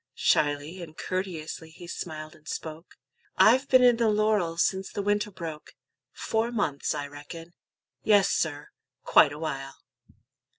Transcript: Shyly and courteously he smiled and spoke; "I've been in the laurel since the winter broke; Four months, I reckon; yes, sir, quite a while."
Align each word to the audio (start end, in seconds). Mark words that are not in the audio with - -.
Shyly 0.15 0.81
and 0.81 0.97
courteously 0.97 1.69
he 1.69 1.85
smiled 1.85 2.33
and 2.33 2.47
spoke; 2.47 2.95
"I've 3.37 3.69
been 3.69 3.83
in 3.83 3.97
the 3.97 4.09
laurel 4.09 4.57
since 4.57 4.91
the 4.91 5.03
winter 5.03 5.29
broke; 5.29 5.75
Four 6.11 6.51
months, 6.51 6.95
I 6.95 7.05
reckon; 7.05 7.53
yes, 8.01 8.27
sir, 8.29 8.69
quite 9.03 9.31
a 9.31 9.37
while." 9.37 9.75